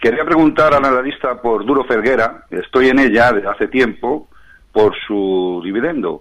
Quería 0.00 0.24
preguntar 0.24 0.74
al 0.74 0.84
analista 0.84 1.40
por 1.40 1.64
Duro 1.64 1.84
Ferguera. 1.84 2.44
Estoy 2.50 2.88
en 2.88 3.00
ella 3.00 3.32
desde 3.32 3.48
hace 3.48 3.68
tiempo 3.68 4.28
por 4.76 4.94
su 5.06 5.62
dividendo. 5.64 6.20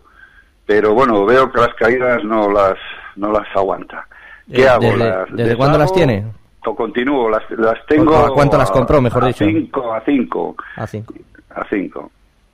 Pero 0.65 0.93
bueno, 0.93 1.25
veo 1.25 1.51
que 1.51 1.59
las 1.59 1.73
caídas 1.75 2.23
no 2.23 2.49
las, 2.49 2.75
no 3.17 3.29
las 3.29 3.45
aguanta. 3.53 4.07
¿Qué 4.51 4.65
hago? 4.65 4.85
¿Desde, 5.31 5.57
cuándo 5.57 5.77
las 5.77 5.91
tiene? 5.91 6.23
continúo, 6.63 7.29
las, 7.29 7.43
las 7.51 7.85
tengo... 7.85 8.15
¿A 8.15 8.33
cuánto 8.33 8.57
las 8.57 8.71
compró, 8.71 9.01
mejor 9.01 9.25
dicho? 9.25 9.45
Cinco, 9.45 9.93
a 9.93 10.01
cinco. 10.05 10.55
A 10.77 10.87
cinco. 10.87 11.13
A 11.49 11.63
cinco. 11.69 12.09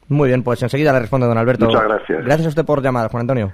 Muy 0.10 0.30
bien, 0.30 0.44
pues 0.44 0.62
enseguida 0.64 0.92
le 0.92 1.02
responde 1.02 1.28
don 1.28 1.38
Alberto. 1.38 1.66
Muchas 1.66 1.84
gracias. 1.84 2.26
Gracias 2.26 2.46
a 2.48 2.50
usted 2.50 2.66
por 2.66 2.82
llamar, 2.82 3.10
Juan 3.12 3.22
Antonio. 3.22 3.54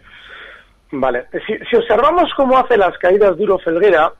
Vale, 0.92 1.26
si, 1.46 1.76
observamos 1.76 2.34
cómo 2.36 2.58
hace 2.58 2.78
las 2.78 2.98
caídas 2.98 3.38
Duro 3.38 3.60
Felguera, 3.60 4.12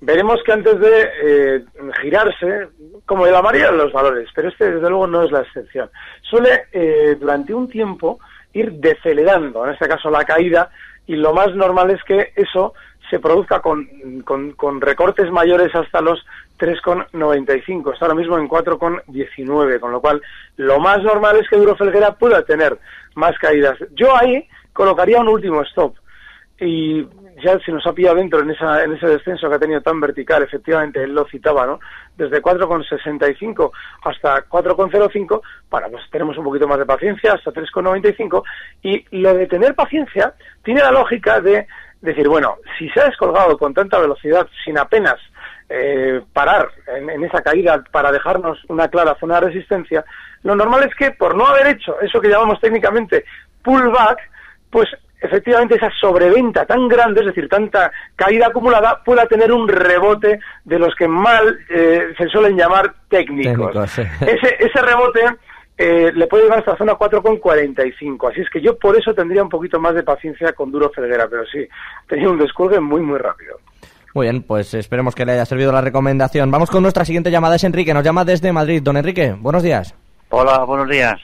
veremos 0.00 0.42
que 0.44 0.52
antes 0.52 0.78
de 0.78 1.10
eh, 1.22 1.64
girarse, 2.00 2.68
como 3.06 3.26
de 3.26 3.32
la 3.32 3.42
mayoría 3.42 3.70
de 3.70 3.78
los 3.78 3.92
valores, 3.92 4.28
pero 4.34 4.48
este 4.48 4.72
desde 4.72 4.88
luego 4.88 5.06
no 5.06 5.22
es 5.22 5.30
la 5.30 5.40
excepción, 5.40 5.90
suele 6.22 6.64
eh, 6.72 7.16
durante 7.18 7.54
un 7.54 7.68
tiempo 7.68 8.18
ir 8.52 8.72
decelerando, 8.72 9.64
en 9.66 9.72
este 9.72 9.88
caso 9.88 10.10
la 10.10 10.24
caída, 10.24 10.70
y 11.06 11.16
lo 11.16 11.34
más 11.34 11.54
normal 11.54 11.90
es 11.90 12.02
que 12.04 12.32
eso 12.36 12.74
se 13.10 13.18
produzca 13.18 13.60
con, 13.60 13.86
con, 14.24 14.80
recortes 14.80 15.30
mayores 15.30 15.74
hasta 15.74 16.00
los 16.00 16.24
3,95. 16.58 17.92
Está 17.92 18.06
ahora 18.06 18.16
mismo 18.16 18.38
en 18.38 18.48
4,19, 18.48 19.78
con 19.78 19.92
lo 19.92 20.00
cual 20.00 20.22
lo 20.56 20.80
más 20.80 21.02
normal 21.02 21.36
es 21.36 21.48
que 21.48 21.56
Duro 21.56 21.76
Felguera 21.76 22.14
pueda 22.14 22.42
tener 22.42 22.78
más 23.14 23.38
caídas. 23.38 23.76
Yo 23.94 24.16
ahí 24.16 24.48
colocaría 24.72 25.20
un 25.20 25.28
último 25.28 25.62
stop 25.62 25.94
y 26.60 27.06
ya 27.42 27.58
se 27.58 27.72
nos 27.72 27.86
ha 27.86 27.92
pillado 27.92 28.16
dentro 28.16 28.40
en, 28.40 28.50
esa, 28.50 28.84
en 28.84 28.92
ese 28.92 29.06
descenso 29.06 29.48
que 29.48 29.56
ha 29.56 29.58
tenido 29.58 29.80
tan 29.80 30.00
vertical, 30.00 30.42
efectivamente, 30.42 31.02
él 31.02 31.14
lo 31.14 31.26
citaba, 31.26 31.66
¿no? 31.66 31.80
Desde 32.16 32.40
4,65 32.40 33.70
hasta 34.04 34.44
4,05, 34.46 35.40
bueno, 35.68 35.88
pues 35.90 36.04
tenemos 36.10 36.38
un 36.38 36.44
poquito 36.44 36.68
más 36.68 36.78
de 36.78 36.86
paciencia, 36.86 37.32
hasta 37.32 37.52
3,95, 37.52 38.42
y 38.82 39.04
lo 39.18 39.34
de 39.34 39.46
tener 39.46 39.74
paciencia 39.74 40.34
tiene 40.62 40.80
la 40.80 40.92
lógica 40.92 41.40
de 41.40 41.66
decir, 42.04 42.28
bueno, 42.28 42.58
si 42.78 42.88
se 42.90 43.00
ha 43.00 43.06
descolgado 43.06 43.58
con 43.58 43.74
tanta 43.74 43.98
velocidad 43.98 44.46
sin 44.64 44.78
apenas 44.78 45.16
eh, 45.68 46.20
parar 46.32 46.68
en, 46.86 47.24
esa 47.24 47.42
caída 47.42 47.82
para 47.90 48.12
dejarnos 48.12 48.62
una 48.68 48.88
clara 48.88 49.16
zona 49.18 49.40
de 49.40 49.46
resistencia, 49.48 50.04
lo 50.42 50.54
normal 50.54 50.84
es 50.84 50.94
que 50.94 51.12
por 51.12 51.34
no 51.34 51.46
haber 51.46 51.68
hecho 51.68 51.98
eso 52.00 52.20
que 52.20 52.28
llamamos 52.28 52.60
técnicamente 52.60 53.24
pullback, 53.62 54.18
pues 54.70 54.88
efectivamente 55.20 55.76
esa 55.76 55.90
sobreventa 56.00 56.66
tan 56.66 56.88
grande, 56.88 57.20
es 57.20 57.26
decir, 57.26 57.48
tanta 57.48 57.90
caída 58.16 58.48
acumulada, 58.48 59.02
pueda 59.04 59.26
tener 59.26 59.52
un 59.52 59.68
rebote 59.68 60.40
de 60.64 60.78
los 60.78 60.94
que 60.94 61.08
mal 61.08 61.58
eh, 61.70 62.12
se 62.16 62.28
suelen 62.28 62.56
llamar 62.56 62.94
técnicos. 63.08 63.98
ese, 63.98 64.56
ese 64.58 64.82
rebote 64.82 65.20
eh, 65.76 66.12
le 66.14 66.26
puede 66.28 66.44
llegar 66.44 66.58
hasta 66.58 66.72
la 66.72 66.78
zona 66.78 66.92
4,45. 66.92 68.30
Así 68.30 68.40
es 68.42 68.50
que 68.50 68.60
yo 68.60 68.78
por 68.78 68.96
eso 68.96 69.12
tendría 69.12 69.42
un 69.42 69.48
poquito 69.48 69.80
más 69.80 69.94
de 69.94 70.02
paciencia 70.02 70.52
con 70.52 70.70
Duro 70.70 70.90
Felguera, 70.90 71.26
pero 71.28 71.44
sí, 71.46 71.66
tenía 72.08 72.28
un 72.28 72.38
descuelgue 72.38 72.80
muy, 72.80 73.00
muy 73.00 73.18
rápido. 73.18 73.58
Muy 74.14 74.26
bien, 74.26 74.42
pues 74.42 74.72
esperemos 74.74 75.14
que 75.14 75.24
le 75.24 75.32
haya 75.32 75.44
servido 75.44 75.72
la 75.72 75.80
recomendación. 75.80 76.48
Vamos 76.48 76.70
con 76.70 76.82
nuestra 76.82 77.04
siguiente 77.04 77.32
llamada, 77.32 77.56
es 77.56 77.64
Enrique, 77.64 77.92
nos 77.92 78.04
llama 78.04 78.24
desde 78.24 78.52
Madrid. 78.52 78.80
Don 78.80 78.96
Enrique, 78.96 79.34
buenos 79.36 79.64
días. 79.64 79.92
Hola, 80.28 80.58
buenos 80.64 80.88
días. 80.88 81.20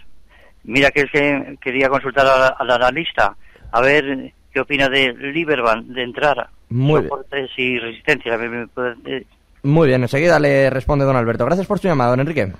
Mira 0.64 0.90
que, 0.90 1.04
que 1.04 1.56
quería 1.60 1.88
consultar 1.88 2.26
al 2.58 2.70
analista, 2.70 3.36
a 3.72 3.80
ver 3.80 4.32
qué 4.52 4.60
opina 4.60 4.88
de 4.88 5.12
Liberbank, 5.12 5.86
de 5.86 6.02
entrar. 6.02 6.48
Muy 6.68 7.02
soportes 7.02 7.50
y 7.56 7.78
resistencia. 7.78 8.38
Muy 9.62 9.88
bien, 9.88 10.02
enseguida 10.02 10.38
le 10.38 10.70
responde 10.70 11.04
don 11.04 11.16
Alberto. 11.16 11.44
Gracias 11.44 11.66
por 11.66 11.78
su 11.78 11.88
llamada, 11.88 12.10
don 12.10 12.20
Enrique. 12.20 12.52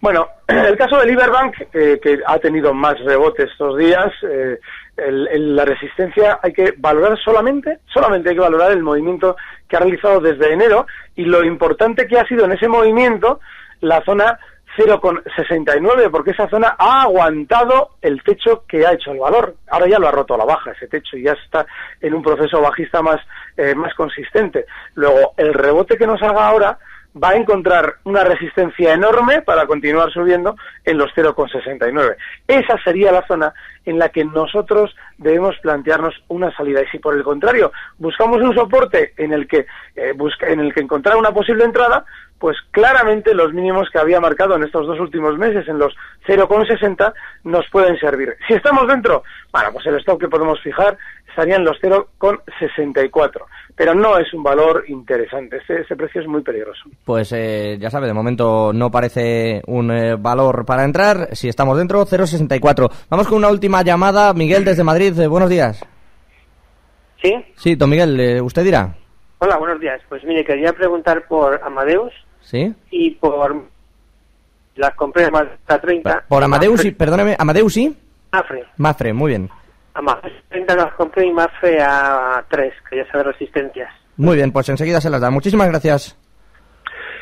Bueno, 0.00 0.26
el 0.48 0.76
caso 0.76 0.98
de 0.98 1.06
Liberbank, 1.06 1.54
eh, 1.72 2.00
que 2.02 2.18
ha 2.26 2.38
tenido 2.38 2.74
más 2.74 2.98
rebote 3.04 3.44
estos 3.44 3.78
días, 3.78 4.12
eh, 4.28 4.58
la 4.96 5.64
resistencia 5.64 6.38
hay 6.42 6.52
que 6.52 6.74
valorar 6.76 7.16
solamente, 7.18 7.78
solamente 7.86 8.28
hay 8.28 8.34
que 8.34 8.40
valorar 8.40 8.72
el 8.72 8.82
movimiento 8.82 9.36
que 9.68 9.76
ha 9.76 9.80
realizado 9.80 10.20
desde 10.20 10.52
enero 10.52 10.86
y 11.14 11.24
lo 11.24 11.44
importante 11.44 12.06
que 12.06 12.18
ha 12.18 12.26
sido 12.26 12.44
en 12.44 12.52
ese 12.52 12.68
movimiento 12.68 13.40
la 13.80 14.02
zona 14.04 14.38
0,69, 14.76 16.10
porque 16.10 16.30
esa 16.30 16.48
zona 16.48 16.74
ha 16.78 17.02
aguantado 17.02 17.90
el 18.00 18.22
techo 18.22 18.64
que 18.66 18.86
ha 18.86 18.92
hecho 18.92 19.12
el 19.12 19.18
valor. 19.18 19.56
Ahora 19.70 19.88
ya 19.88 19.98
lo 19.98 20.08
ha 20.08 20.12
roto 20.12 20.34
a 20.34 20.38
la 20.38 20.44
baja 20.44 20.72
ese 20.72 20.88
techo 20.88 21.16
y 21.16 21.24
ya 21.24 21.32
está 21.32 21.66
en 22.00 22.14
un 22.14 22.22
proceso 22.22 22.60
bajista 22.60 23.02
más, 23.02 23.20
eh, 23.56 23.74
más 23.74 23.94
consistente. 23.94 24.66
Luego, 24.94 25.34
el 25.36 25.52
rebote 25.52 25.96
que 25.96 26.06
nos 26.06 26.22
haga 26.22 26.48
ahora 26.48 26.78
va 27.20 27.30
a 27.30 27.36
encontrar 27.36 27.96
una 28.04 28.24
resistencia 28.24 28.94
enorme 28.94 29.42
para 29.42 29.66
continuar 29.66 30.10
subiendo 30.12 30.56
en 30.84 30.98
los 30.98 31.10
0,69. 31.14 32.16
Esa 32.46 32.82
sería 32.82 33.12
la 33.12 33.26
zona 33.26 33.52
en 33.84 33.98
la 33.98 34.08
que 34.08 34.24
nosotros 34.24 34.94
debemos 35.18 35.56
plantearnos 35.58 36.14
una 36.28 36.54
salida. 36.56 36.82
Y 36.82 36.86
si 36.86 36.98
por 36.98 37.14
el 37.14 37.22
contrario 37.22 37.72
buscamos 37.98 38.40
un 38.40 38.54
soporte 38.54 39.12
en 39.16 39.32
el 39.32 39.46
que, 39.46 39.66
eh, 39.96 40.14
en 40.42 40.60
el 40.60 40.72
que 40.72 40.80
encontrar 40.80 41.16
una 41.16 41.32
posible 41.32 41.64
entrada, 41.64 42.04
pues 42.38 42.56
claramente 42.72 43.34
los 43.34 43.52
mínimos 43.52 43.88
que 43.90 44.00
había 44.00 44.20
marcado 44.20 44.56
en 44.56 44.64
estos 44.64 44.84
dos 44.84 44.98
últimos 44.98 45.38
meses, 45.38 45.68
en 45.68 45.78
los 45.78 45.94
0,60, 46.26 47.12
nos 47.44 47.68
pueden 47.70 47.96
servir. 47.98 48.36
Si 48.48 48.54
estamos 48.54 48.88
dentro, 48.88 49.22
bueno, 49.52 49.68
pues 49.72 49.86
el 49.86 49.94
stop 50.00 50.20
que 50.20 50.28
podemos 50.28 50.60
fijar 50.60 50.98
estaría 51.32 51.56
en 51.56 51.64
los 51.64 51.76
0,64 51.82 53.42
pero 53.74 53.94
no 53.94 54.18
es 54.18 54.32
un 54.34 54.42
valor 54.42 54.84
interesante. 54.88 55.58
Ese, 55.66 55.96
precio 55.96 56.20
es 56.20 56.26
muy 56.26 56.42
peligroso. 56.42 56.82
Pues 57.04 57.32
eh, 57.32 57.76
ya 57.80 57.90
sabe, 57.90 58.06
de 58.06 58.12
momento 58.12 58.72
no 58.72 58.90
parece 58.90 59.62
un 59.66 59.90
eh, 59.90 60.16
valor 60.16 60.64
para 60.64 60.84
entrar. 60.84 61.34
Si 61.34 61.48
estamos 61.48 61.78
dentro, 61.78 62.04
0,64. 62.04 62.90
Vamos 63.08 63.28
con 63.28 63.38
una 63.38 63.48
última 63.48 63.82
llamada. 63.82 64.32
Miguel 64.34 64.64
desde 64.64 64.84
Madrid, 64.84 65.18
eh, 65.18 65.26
buenos 65.26 65.48
días. 65.48 65.84
¿Sí? 67.22 67.32
Sí, 67.56 67.74
don 67.76 67.90
Miguel, 67.90 68.40
usted 68.42 68.64
dirá. 68.64 68.94
Hola, 69.38 69.56
buenos 69.56 69.80
días. 69.80 70.00
Pues 70.08 70.22
mire, 70.24 70.44
quería 70.44 70.72
preguntar 70.72 71.26
por 71.26 71.60
Amadeus. 71.64 72.12
¿Sí? 72.40 72.74
Y 72.90 73.12
por 73.12 73.64
las 74.74 74.94
compré 74.94 75.30
más 75.30 75.44
a 75.66 75.78
30. 75.78 76.24
Por 76.28 76.42
Amadeus 76.42 76.84
y, 76.84 76.90
perdóneme, 76.90 77.36
Amadeus 77.38 77.76
y... 77.76 77.96
Mafre. 78.32 78.64
Mafre, 78.76 79.12
muy 79.12 79.30
bien. 79.30 79.50
A 79.94 80.02
más 80.02 80.18
30 80.48 80.76
las 80.76 80.94
compré 80.94 81.26
y 81.26 81.32
Mafre 81.32 81.80
a 81.82 82.44
3, 82.48 82.72
quería 82.88 83.10
saber 83.10 83.26
resistencias. 83.26 83.92
Muy 84.16 84.36
bien, 84.36 84.52
pues 84.52 84.68
enseguida 84.68 85.00
se 85.00 85.10
las 85.10 85.20
da. 85.20 85.30
Muchísimas 85.30 85.68
gracias. 85.68 86.16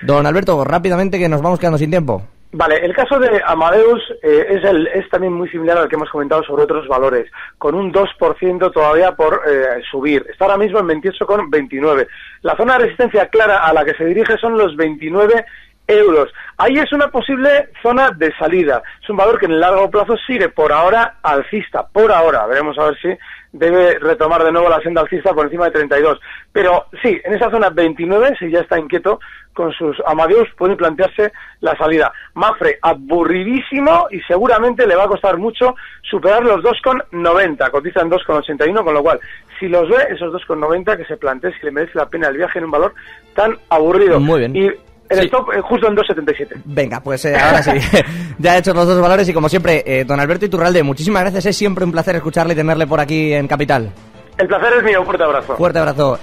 Don 0.02 0.26
Alberto, 0.26 0.64
rápidamente 0.64 1.18
que 1.18 1.28
nos 1.28 1.42
vamos 1.42 1.58
quedando 1.58 1.78
sin 1.78 1.90
tiempo. 1.90 2.22
Vale, 2.52 2.78
el 2.84 2.92
caso 2.94 3.20
de 3.20 3.40
Amadeus 3.46 4.02
eh, 4.24 4.46
es, 4.48 4.64
el, 4.64 4.88
es 4.88 5.08
también 5.08 5.32
muy 5.32 5.48
similar 5.50 5.78
al 5.78 5.88
que 5.88 5.94
hemos 5.94 6.10
comentado 6.10 6.42
sobre 6.42 6.64
otros 6.64 6.88
valores, 6.88 7.30
con 7.58 7.76
un 7.76 7.92
2% 7.92 8.72
todavía 8.72 9.12
por 9.12 9.42
eh, 9.48 9.80
subir. 9.88 10.26
Está 10.28 10.46
ahora 10.46 10.56
mismo 10.56 10.80
en 10.80 10.88
28,29. 11.00 12.08
La 12.42 12.56
zona 12.56 12.72
de 12.72 12.84
resistencia 12.86 13.28
clara 13.28 13.64
a 13.64 13.72
la 13.72 13.84
que 13.84 13.94
se 13.94 14.04
dirige 14.04 14.36
son 14.38 14.58
los 14.58 14.74
29 14.74 15.44
euros. 15.90 16.30
Ahí 16.56 16.74
es 16.78 16.92
una 16.92 17.08
posible 17.08 17.70
zona 17.82 18.10
de 18.10 18.34
salida. 18.36 18.82
Es 19.02 19.08
un 19.08 19.16
valor 19.16 19.38
que 19.38 19.46
en 19.46 19.52
el 19.52 19.60
largo 19.60 19.90
plazo 19.90 20.16
sigue 20.26 20.48
por 20.48 20.72
ahora 20.72 21.16
alcista. 21.22 21.86
Por 21.86 22.12
ahora. 22.12 22.46
Veremos 22.46 22.78
a 22.78 22.84
ver 22.84 22.98
si 23.00 23.08
debe 23.52 23.98
retomar 23.98 24.44
de 24.44 24.52
nuevo 24.52 24.68
la 24.68 24.80
senda 24.80 25.00
alcista 25.00 25.32
por 25.32 25.46
encima 25.46 25.66
de 25.66 25.72
32. 25.72 26.20
Pero 26.52 26.86
sí, 27.02 27.20
en 27.24 27.34
esa 27.34 27.50
zona 27.50 27.70
29, 27.70 28.36
si 28.38 28.50
ya 28.50 28.60
está 28.60 28.78
inquieto 28.78 29.20
con 29.52 29.72
sus 29.72 29.96
Amadeus, 30.06 30.48
puede 30.56 30.76
plantearse 30.76 31.32
la 31.60 31.76
salida. 31.76 32.12
Mafre, 32.34 32.78
aburridísimo 32.82 34.06
y 34.10 34.20
seguramente 34.20 34.86
le 34.86 34.96
va 34.96 35.04
a 35.04 35.08
costar 35.08 35.38
mucho 35.38 35.74
superar 36.02 36.44
los 36.44 36.62
2,90. 36.62 37.70
Cotiza 37.70 38.00
en 38.02 38.10
2,81, 38.10 38.84
con 38.84 38.94
lo 38.94 39.02
cual, 39.02 39.20
si 39.58 39.68
los 39.68 39.88
ve, 39.88 39.96
esos 40.10 40.32
2,90, 40.32 40.96
que 40.96 41.04
se 41.04 41.16
plantee 41.16 41.52
si 41.58 41.66
le 41.66 41.72
merece 41.72 41.98
la 41.98 42.08
pena 42.08 42.28
el 42.28 42.36
viaje 42.36 42.58
en 42.58 42.66
un 42.66 42.70
valor 42.70 42.94
tan 43.34 43.56
aburrido. 43.68 44.20
Muy 44.20 44.40
bien. 44.40 44.56
Y 44.56 44.70
El 45.10 45.18
Sí. 45.18 45.24
stop 45.26 45.48
eh, 45.52 45.60
justo 45.60 45.88
en 45.88 45.96
2,77. 45.96 46.62
Venga, 46.64 47.00
pues 47.00 47.24
eh, 47.24 47.36
ahora 47.36 47.62
sí. 47.62 47.72
ya 48.38 48.56
he 48.56 48.60
hecho 48.60 48.72
los 48.72 48.86
dos 48.86 49.00
valores 49.00 49.28
y 49.28 49.32
como 49.34 49.48
siempre, 49.48 49.82
eh, 49.84 50.04
don 50.04 50.18
Alberto 50.20 50.46
Iturralde, 50.46 50.82
muchísimas 50.82 51.22
gracias. 51.22 51.46
Es 51.46 51.56
siempre 51.56 51.84
un 51.84 51.90
placer 51.92 52.14
escucharle 52.16 52.52
y 52.54 52.56
tenerle 52.56 52.86
por 52.86 53.00
aquí 53.00 53.32
en 53.32 53.46
Capital. 53.48 53.90
El 54.38 54.46
placer 54.46 54.72
es 54.78 54.84
mío, 54.84 55.00
un 55.00 55.06
fuerte 55.06 55.24
abrazo. 55.24 55.56
Fuerte 55.56 55.78
abrazo. 55.80 56.18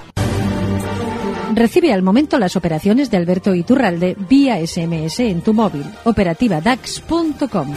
Recibe 1.54 1.92
al 1.94 2.02
momento 2.02 2.38
las 2.40 2.56
operaciones 2.56 3.10
de 3.12 3.18
Alberto 3.18 3.54
Iturralde 3.54 4.16
vía 4.30 4.58
SMS 4.66 5.20
en 5.22 5.42
tu 5.42 5.54
móvil. 5.54 5.84
Operativa 6.06 6.62
DAX.com. 6.62 7.74